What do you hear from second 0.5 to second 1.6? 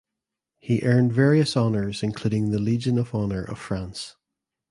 He earned various